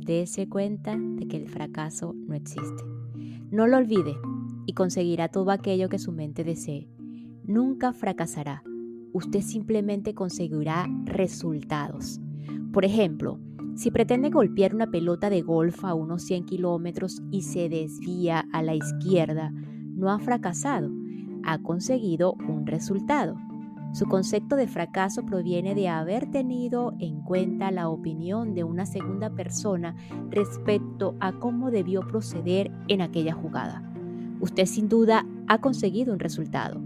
Dese 0.05 0.47
cuenta 0.47 0.95
de 0.95 1.27
que 1.27 1.37
el 1.37 1.49
fracaso 1.49 2.13
no 2.13 2.35
existe. 2.35 2.83
No 3.51 3.67
lo 3.67 3.77
olvide 3.77 4.15
y 4.65 4.73
conseguirá 4.73 5.27
todo 5.29 5.51
aquello 5.51 5.89
que 5.89 5.99
su 5.99 6.11
mente 6.11 6.43
desee. 6.43 6.87
Nunca 7.43 7.93
fracasará. 7.93 8.63
Usted 9.11 9.41
simplemente 9.41 10.13
conseguirá 10.13 10.87
resultados. 11.05 12.19
Por 12.71 12.85
ejemplo, 12.85 13.39
si 13.75 13.91
pretende 13.91 14.29
golpear 14.29 14.75
una 14.75 14.91
pelota 14.91 15.29
de 15.29 15.41
golf 15.41 15.83
a 15.83 15.93
unos 15.93 16.23
100 16.23 16.45
kilómetros 16.45 17.21
y 17.31 17.41
se 17.41 17.69
desvía 17.69 18.45
a 18.51 18.61
la 18.61 18.75
izquierda, 18.75 19.51
no 19.51 20.11
ha 20.11 20.19
fracasado, 20.19 20.91
ha 21.43 21.57
conseguido 21.59 22.33
un 22.47 22.65
resultado. 22.65 23.35
Su 23.93 24.07
concepto 24.07 24.55
de 24.55 24.67
fracaso 24.67 25.23
proviene 25.23 25.75
de 25.75 25.87
haber 25.87 26.31
tenido 26.31 26.93
en 26.99 27.21
cuenta 27.21 27.69
la 27.69 27.89
opinión 27.89 28.55
de 28.55 28.63
una 28.63 28.87
segunda 28.87 29.29
persona 29.29 29.95
respecto 30.29 31.15
a 31.19 31.33
cómo 31.33 31.69
debió 31.69 32.01
proceder 32.01 32.71
en 32.87 33.01
aquella 33.01 33.33
jugada. 33.33 33.92
Usted 34.43 34.65
sin 34.65 34.89
duda 34.89 35.25
ha 35.47 35.61
conseguido 35.61 36.11
un 36.11 36.19
resultado. 36.19 36.81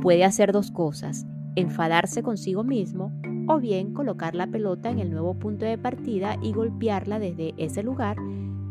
Puede 0.00 0.22
hacer 0.22 0.52
dos 0.52 0.70
cosas, 0.70 1.26
enfadarse 1.56 2.22
consigo 2.22 2.62
mismo 2.62 3.10
o 3.48 3.58
bien 3.58 3.94
colocar 3.94 4.36
la 4.36 4.46
pelota 4.46 4.90
en 4.90 5.00
el 5.00 5.10
nuevo 5.10 5.34
punto 5.34 5.64
de 5.64 5.76
partida 5.76 6.36
y 6.40 6.52
golpearla 6.52 7.18
desde 7.18 7.52
ese 7.56 7.82
lugar, 7.82 8.16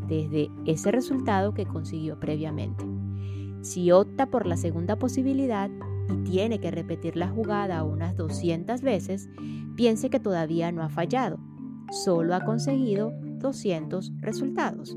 desde 0.08 0.48
ese 0.65 0.89
resultado 0.89 1.53
que 1.53 1.65
consiguió 1.65 2.17
previamente. 2.17 2.86
Si 3.62 3.91
opta 3.91 4.27
por 4.27 4.46
la 4.46 4.55
segunda 4.55 4.96
posibilidad, 4.96 5.69
y 6.10 6.24
tiene 6.24 6.62
que 6.62 6.72
repetir 6.72 7.17
la 7.17 7.27
jugada 7.27 7.84
unas 7.84 8.15
200 8.15 8.81
veces, 8.81 9.27
piense 9.75 10.10
que 10.10 10.22
todavía 10.22 10.72
no 10.72 10.81
ha 10.81 10.89
fallado, 10.89 11.39
solo 11.91 12.34
ha 12.36 12.46
conseguido 12.46 13.12
200 13.22 14.13
resultados. 14.22 14.96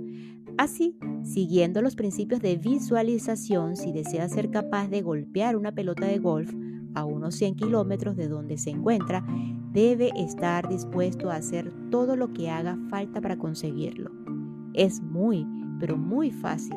Así, 0.58 0.96
siguiendo 1.22 1.82
los 1.82 1.96
principios 1.96 2.40
de 2.40 2.56
visualización, 2.56 3.76
si 3.76 3.92
desea 3.92 4.28
ser 4.28 4.50
capaz 4.50 4.88
de 4.88 5.02
golpear 5.02 5.56
una 5.56 5.72
pelota 5.72 6.06
de 6.06 6.18
golf 6.18 6.52
a 6.94 7.04
unos 7.04 7.34
100 7.36 7.56
kilómetros 7.56 8.16
de 8.16 8.28
donde 8.28 8.58
se 8.58 8.70
encuentra, 8.70 9.24
debe 9.72 10.10
estar 10.16 10.68
dispuesto 10.68 11.30
a 11.30 11.36
hacer 11.36 11.72
todo 11.90 12.16
lo 12.16 12.32
que 12.32 12.50
haga 12.50 12.78
falta 12.90 13.20
para 13.20 13.38
conseguirlo. 13.38 14.10
Es 14.74 15.00
muy, 15.00 15.46
pero 15.80 15.96
muy 15.96 16.30
fácil 16.30 16.76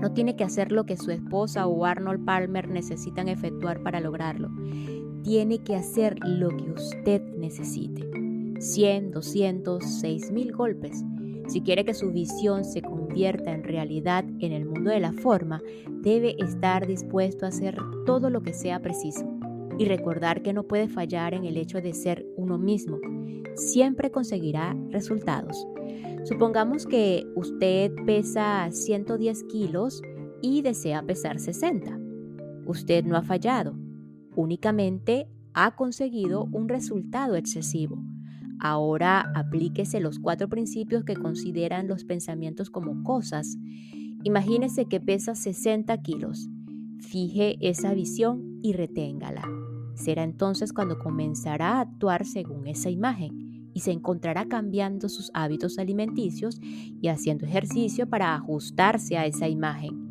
no 0.00 0.12
tiene 0.12 0.36
que 0.36 0.44
hacer 0.44 0.70
lo 0.70 0.86
que 0.86 0.96
su 0.96 1.10
esposa 1.10 1.66
o 1.66 1.84
Arnold 1.84 2.24
Palmer 2.24 2.68
necesitan 2.68 3.28
efectuar 3.28 3.82
para 3.82 4.00
lograrlo. 4.00 4.50
Tiene 5.22 5.58
que 5.58 5.74
hacer 5.74 6.18
lo 6.24 6.50
que 6.50 6.70
usted 6.70 7.22
necesite. 7.36 8.08
100, 8.60 9.10
200, 9.10 9.84
6000 9.84 10.52
golpes. 10.52 11.04
Si 11.48 11.62
quiere 11.62 11.86
que 11.86 11.94
su 11.94 12.12
visión 12.12 12.64
se 12.64 12.82
convierta 12.82 13.52
en 13.52 13.64
realidad 13.64 14.24
en 14.38 14.52
el 14.52 14.66
mundo 14.66 14.90
de 14.90 15.00
la 15.00 15.12
forma, 15.12 15.62
debe 16.02 16.36
estar 16.38 16.86
dispuesto 16.86 17.46
a 17.46 17.48
hacer 17.48 17.78
todo 18.04 18.28
lo 18.28 18.42
que 18.42 18.52
sea 18.52 18.80
preciso 18.80 19.26
y 19.78 19.86
recordar 19.86 20.42
que 20.42 20.52
no 20.52 20.64
puede 20.64 20.88
fallar 20.88 21.32
en 21.32 21.46
el 21.46 21.56
hecho 21.56 21.80
de 21.80 21.94
ser 21.94 22.26
uno 22.36 22.58
mismo. 22.58 22.98
Siempre 23.54 24.10
conseguirá 24.10 24.76
resultados. 24.90 25.66
Supongamos 26.24 26.86
que 26.86 27.26
usted 27.34 27.92
pesa 28.04 28.68
110 28.70 29.44
kilos 29.44 30.02
y 30.42 30.60
desea 30.60 31.02
pesar 31.02 31.40
60. 31.40 31.98
Usted 32.66 33.04
no 33.04 33.16
ha 33.16 33.22
fallado, 33.22 33.74
únicamente 34.36 35.28
ha 35.54 35.74
conseguido 35.76 36.44
un 36.52 36.68
resultado 36.68 37.36
excesivo. 37.36 37.98
Ahora 38.60 39.30
aplíquese 39.34 40.00
los 40.00 40.18
cuatro 40.18 40.48
principios 40.48 41.04
que 41.04 41.14
consideran 41.14 41.86
los 41.86 42.04
pensamientos 42.04 42.70
como 42.70 43.02
cosas. 43.04 43.56
Imagínese 44.24 44.86
que 44.86 45.00
pesa 45.00 45.34
60 45.34 45.96
kilos. 46.02 46.48
Fije 46.98 47.56
esa 47.60 47.94
visión 47.94 48.58
y 48.62 48.72
reténgala. 48.72 49.42
Será 49.94 50.24
entonces 50.24 50.72
cuando 50.72 50.98
comenzará 50.98 51.74
a 51.74 51.80
actuar 51.80 52.24
según 52.24 52.66
esa 52.66 52.90
imagen 52.90 53.70
y 53.74 53.80
se 53.80 53.92
encontrará 53.92 54.46
cambiando 54.46 55.08
sus 55.08 55.30
hábitos 55.34 55.78
alimenticios 55.78 56.60
y 56.62 57.08
haciendo 57.08 57.46
ejercicio 57.46 58.08
para 58.08 58.34
ajustarse 58.34 59.16
a 59.16 59.26
esa 59.26 59.48
imagen. 59.48 60.08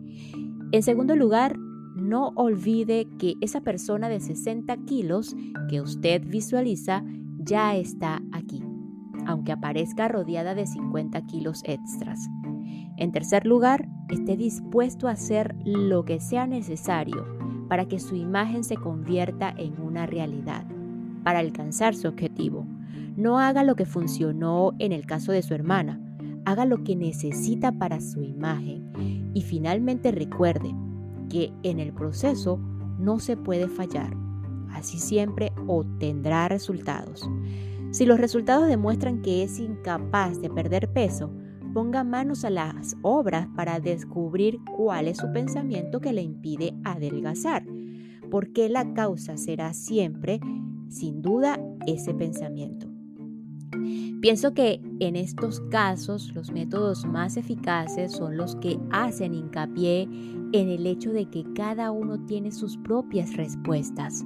En 0.72 0.84
segundo 0.84 1.16
lugar, 1.16 1.58
no 1.58 2.32
olvide 2.36 3.08
que 3.18 3.36
esa 3.42 3.62
persona 3.62 4.08
de 4.08 4.20
60 4.20 4.78
kilos 4.86 5.36
que 5.70 5.82
usted 5.82 6.22
visualiza 6.26 7.04
ya 7.48 7.76
está 7.76 8.22
aquí, 8.34 8.62
aunque 9.26 9.54
aparezca 9.54 10.08
rodeada 10.10 10.54
de 10.54 10.68
50 10.68 11.22
kilos 11.28 11.64
extras. 11.66 12.30
En 12.98 13.12
tercer 13.12 13.46
lugar, 13.46 13.88
esté 14.10 14.36
dispuesto 14.36 15.08
a 15.08 15.12
hacer 15.12 15.56
lo 15.64 16.04
que 16.04 16.20
sea 16.20 16.46
necesario 16.46 17.26
para 17.70 17.88
que 17.88 18.00
su 18.00 18.16
imagen 18.16 18.64
se 18.64 18.76
convierta 18.76 19.54
en 19.58 19.82
una 19.82 20.06
realidad, 20.06 20.66
para 21.24 21.40
alcanzar 21.40 21.96
su 21.96 22.08
objetivo. 22.08 22.66
No 23.16 23.40
haga 23.40 23.64
lo 23.64 23.76
que 23.76 23.86
funcionó 23.86 24.74
en 24.80 24.92
el 24.92 25.06
caso 25.06 25.32
de 25.32 25.42
su 25.42 25.54
hermana, 25.54 26.02
haga 26.46 26.66
lo 26.66 26.84
que 26.84 26.96
necesita 26.96 27.72
para 27.72 28.02
su 28.02 28.24
imagen 28.24 29.32
y 29.34 29.42
finalmente 29.42 30.12
recuerde 30.12 30.74
que 31.30 31.54
en 31.64 31.80
el 31.80 31.94
proceso 31.94 32.60
no 33.00 33.20
se 33.20 33.38
puede 33.38 33.68
fallar. 33.68 34.27
Así 34.72 35.00
siempre 35.00 35.52
obtendrá 35.68 36.48
resultados. 36.48 37.30
Si 37.92 38.06
los 38.06 38.20
resultados 38.20 38.68
demuestran 38.68 39.22
que 39.22 39.44
es 39.44 39.60
incapaz 39.60 40.42
de 40.42 40.50
perder 40.50 40.92
peso, 40.92 41.32
ponga 41.74 42.04
manos 42.04 42.44
a 42.44 42.50
las 42.50 42.96
obras 43.02 43.48
para 43.56 43.80
descubrir 43.80 44.60
cuál 44.76 45.08
es 45.08 45.18
su 45.18 45.32
pensamiento 45.32 46.02
que 46.02 46.14
le 46.14 46.22
impide 46.22 46.74
adelgazar, 46.84 47.64
porque 48.30 48.68
la 48.68 48.94
causa 48.94 49.38
será 49.38 49.74
siempre, 49.74 50.40
sin 50.90 51.22
duda, 51.22 51.60
ese 51.86 52.14
pensamiento. 52.14 52.87
Pienso 54.22 54.54
que 54.56 54.82
en 55.00 55.16
estos 55.16 55.60
casos 55.70 56.34
los 56.34 56.52
métodos 56.52 57.06
más 57.06 57.38
eficaces 57.38 58.12
son 58.12 58.36
los 58.36 58.56
que 58.56 58.80
hacen 58.90 59.36
hincapié 59.36 60.04
en 60.54 60.70
el 60.70 60.88
hecho 60.88 61.12
de 61.14 61.30
que 61.30 61.46
cada 61.54 61.92
uno 61.92 62.26
tiene 62.26 62.52
sus 62.52 62.78
propias 62.78 63.36
respuestas. 63.36 64.26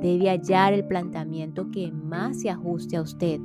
Debe 0.00 0.30
hallar 0.30 0.72
el 0.72 0.86
planteamiento 0.86 1.70
que 1.70 1.92
más 1.92 2.40
se 2.40 2.50
ajuste 2.50 2.96
a 2.96 3.02
usted, 3.02 3.38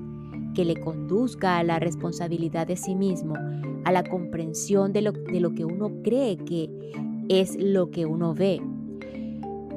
que 0.54 0.64
le 0.64 0.80
conduzca 0.80 1.58
a 1.58 1.64
la 1.64 1.78
responsabilidad 1.78 2.68
de 2.68 2.78
sí 2.78 2.96
mismo, 2.96 3.36
a 3.84 3.92
la 3.92 4.04
comprensión 4.04 4.94
de 4.94 5.02
lo, 5.02 5.12
de 5.12 5.42
lo 5.42 5.54
que 5.54 5.66
uno 5.66 5.92
cree 6.04 6.38
que 6.38 6.70
es 7.28 7.58
lo 7.58 7.92
que 7.92 8.06
uno 8.06 8.34
ve, 8.34 8.62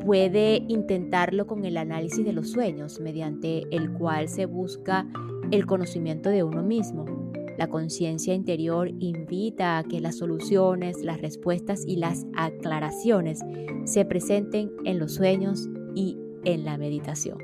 puede 0.04 0.64
intentarlo 0.68 1.46
con 1.46 1.64
el 1.64 1.76
análisis 1.76 2.24
de 2.24 2.32
los 2.32 2.50
sueños, 2.50 3.00
mediante 3.00 3.62
el 3.74 3.90
cual 3.92 4.28
se 4.28 4.46
busca 4.46 5.06
el 5.50 5.66
conocimiento 5.66 6.30
de 6.30 6.42
uno 6.42 6.62
mismo. 6.62 7.04
La 7.56 7.68
conciencia 7.68 8.34
interior 8.34 8.88
invita 8.98 9.78
a 9.78 9.84
que 9.84 10.00
las 10.00 10.18
soluciones, 10.18 11.02
las 11.02 11.20
respuestas 11.20 11.84
y 11.86 11.96
las 11.96 12.26
aclaraciones 12.36 13.40
se 13.84 14.04
presenten 14.04 14.72
en 14.84 14.98
los 14.98 15.14
sueños 15.14 15.68
y 15.94 16.18
en 16.44 16.64
la 16.64 16.76
meditación. 16.76 17.38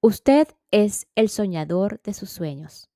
Usted 0.00 0.48
es 0.70 1.08
el 1.14 1.28
soñador 1.28 2.00
de 2.02 2.14
sus 2.14 2.30
sueños. 2.30 2.88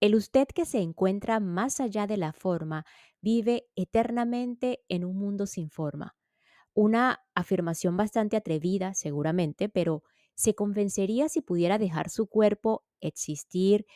El 0.00 0.14
usted 0.14 0.46
que 0.46 0.64
se 0.64 0.78
encuentra 0.78 1.40
más 1.40 1.80
allá 1.80 2.06
de 2.06 2.16
la 2.16 2.32
forma 2.32 2.84
vive 3.20 3.66
eternamente 3.74 4.80
en 4.88 5.04
un 5.04 5.18
mundo 5.18 5.46
sin 5.46 5.70
forma. 5.70 6.15
Una 6.76 7.24
afirmación 7.34 7.96
bastante 7.96 8.36
atrevida, 8.36 8.92
seguramente, 8.92 9.70
pero 9.70 10.02
se 10.34 10.54
convencería 10.54 11.30
si 11.30 11.40
pudiera 11.40 11.78
dejar 11.78 12.10
su 12.10 12.26
cuerpo 12.26 12.84
existir 13.00 13.86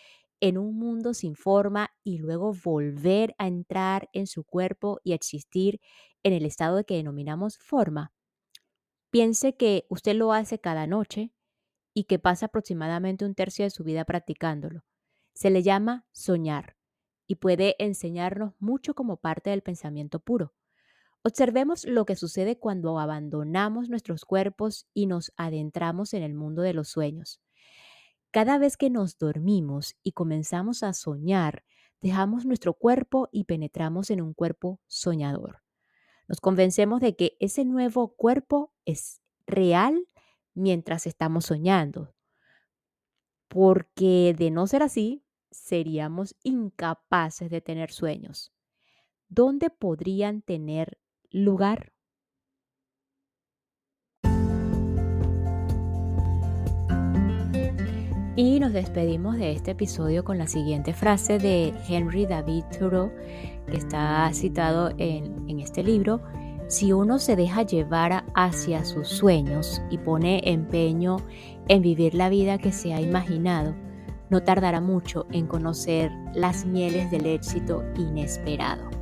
en 0.41 0.57
un 0.57 0.79
mundo 0.79 1.13
sin 1.13 1.35
forma 1.37 1.91
y 2.03 2.17
luego 2.17 2.55
volver 2.65 3.35
a 3.37 3.49
entrar 3.49 4.09
en 4.15 4.27
su 4.27 4.45
cuerpo 4.45 4.99
y 5.05 5.13
existir 5.13 5.79
en 6.23 6.33
el 6.33 6.47
estado 6.47 6.83
que 6.87 6.97
denominamos 6.97 7.59
forma. 7.59 8.15
Piense 9.11 9.59
que 9.59 9.85
usted 9.91 10.15
lo 10.15 10.33
hace 10.33 10.59
cada 10.59 10.87
noche 10.87 11.35
y 11.93 12.05
que 12.05 12.19
pasa 12.19 12.47
aproximadamente 12.47 13.27
un 13.27 13.35
tercio 13.35 13.67
de 13.67 13.71
su 13.71 13.85
vida 13.85 14.07
practicándolo. 14.07 14.87
Se 15.35 15.51
le 15.51 15.63
llama 15.63 16.07
soñar 16.13 16.79
y 17.27 17.35
puede 17.35 17.77
enseñarnos 17.79 18.55
mucho 18.59 18.95
como 18.95 19.19
parte 19.19 19.51
del 19.51 19.61
pensamiento 19.61 20.19
puro. 20.19 20.55
Observemos 21.23 21.85
lo 21.85 22.07
que 22.07 22.17
sucede 22.17 22.59
cuando 22.59 22.99
abandonamos 22.99 23.91
nuestros 23.91 24.25
cuerpos 24.25 24.87
y 24.95 25.07
nos 25.07 25.33
adentramos 25.37 26.15
en 26.15 26.23
el 26.23 26.33
mundo 26.33 26.63
de 26.63 26.73
los 26.73 26.89
sueños. 26.89 27.43
Cada 28.31 28.59
vez 28.59 28.79
que 28.79 28.89
nos 28.89 29.19
dormimos 29.19 29.97
y 30.03 30.13
comenzamos 30.13 30.83
a 30.83 30.95
soñar, 30.95 31.65
dejamos 32.01 32.47
nuestro 32.47 32.73
cuerpo 32.73 33.29
y 33.33 33.45
penetramos 33.45 34.11
en 34.11 34.23
un 34.23 34.33
cuerpo 34.33 34.81
soñador. 34.87 35.63
Nos 36.27 36.41
convencemos 36.41 37.01
de 37.01 37.17
que 37.17 37.37
ese 37.39 37.67
nuevo 37.67 38.15
cuerpo 38.15 38.73
es 38.87 39.21
real 39.47 40.07
mientras 40.55 41.07
estamos 41.07 41.47
soñando, 41.47 42.15
porque 43.49 44.35
de 44.39 44.51
no 44.51 44.67
ser 44.69 44.83
así, 44.83 45.23
seríamos 45.51 46.35
incapaces 46.45 47.51
de 47.51 47.61
tener 47.61 47.91
sueños. 47.91 48.53
¿Dónde 49.29 49.71
podrían 49.71 50.41
tener 50.41 50.99
lugar? 51.31 51.93
Y 58.37 58.59
nos 58.59 58.73
despedimos 58.73 59.37
de 59.37 59.53
este 59.53 59.73
episodio 59.73 60.25
con 60.25 60.39
la 60.39 60.47
siguiente 60.47 60.95
frase 60.95 61.39
de 61.39 61.75
Henry 61.89 62.27
David 62.27 62.65
Thoreau, 62.79 63.13
que 63.67 63.77
está 63.77 64.31
citado 64.33 64.91
en, 64.99 65.49
en 65.49 65.61
este 65.61 65.83
libro. 65.83 66.23
Si 66.69 66.93
uno 66.93 67.19
se 67.19 67.37
deja 67.37 67.63
llevar 67.63 68.25
hacia 68.35 68.85
sus 68.85 69.09
sueños 69.09 69.83
y 69.91 69.99
pone 69.99 70.41
empeño 70.45 71.19
en 71.69 71.83
vivir 71.83 72.15
la 72.15 72.29
vida 72.29 72.59
que 72.59 72.73
se 72.73 72.95
ha 72.95 73.01
imaginado, 73.01 73.75
no 74.31 74.43
tardará 74.43 74.81
mucho 74.81 75.27
en 75.33 75.47
conocer 75.47 76.11
las 76.33 76.65
mieles 76.65 77.11
del 77.11 77.27
éxito 77.27 77.85
inesperado. 77.97 79.00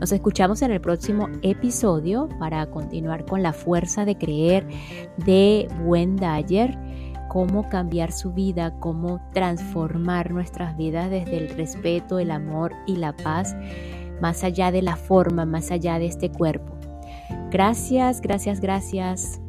Nos 0.00 0.12
escuchamos 0.12 0.62
en 0.62 0.70
el 0.70 0.80
próximo 0.80 1.28
episodio 1.42 2.28
para 2.38 2.66
continuar 2.70 3.24
con 3.24 3.42
la 3.42 3.52
fuerza 3.52 4.04
de 4.04 4.16
creer 4.16 4.66
de 5.18 5.68
Buen 5.84 6.16
Dyer, 6.16 6.78
cómo 7.28 7.68
cambiar 7.68 8.12
su 8.12 8.32
vida, 8.32 8.74
cómo 8.80 9.20
transformar 9.32 10.30
nuestras 10.30 10.76
vidas 10.76 11.10
desde 11.10 11.36
el 11.36 11.48
respeto, 11.50 12.18
el 12.18 12.30
amor 12.30 12.72
y 12.86 12.96
la 12.96 13.14
paz, 13.16 13.56
más 14.20 14.44
allá 14.44 14.70
de 14.72 14.82
la 14.82 14.96
forma, 14.96 15.44
más 15.44 15.70
allá 15.70 15.98
de 15.98 16.06
este 16.06 16.30
cuerpo. 16.30 16.74
Gracias, 17.50 18.20
gracias, 18.20 18.60
gracias. 18.60 19.40